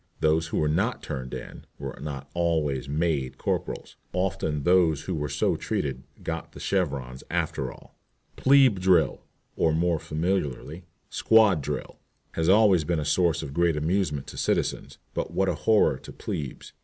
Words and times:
Those 0.19 0.47
who 0.47 0.57
were 0.57 0.67
not 0.67 1.03
"turned 1.03 1.31
in" 1.31 1.67
were 1.77 1.95
not 2.01 2.27
always 2.33 2.89
"made" 2.89 3.37
corporals. 3.37 3.97
Often 4.13 4.63
those 4.63 5.03
who 5.03 5.13
were 5.13 5.29
so 5.29 5.55
treated 5.55 6.01
"got 6.23 6.53
the 6.53 6.59
chevrons" 6.59 7.23
after 7.29 7.71
all. 7.71 7.95
"Plebe 8.35 8.79
drill," 8.79 9.21
or, 9.55 9.71
more 9.73 9.99
familiarly, 9.99 10.85
"squad 11.11 11.61
drill," 11.61 11.99
has 12.31 12.49
always 12.49 12.83
been 12.83 12.99
a 12.99 13.05
source 13.05 13.43
of 13.43 13.53
great 13.53 13.77
amusement 13.77 14.25
to 14.25 14.37
citizens, 14.39 14.97
but 15.13 15.33
what 15.35 15.47
a 15.47 15.53
horror 15.53 15.99
to 15.99 16.11
plebes. 16.11 16.73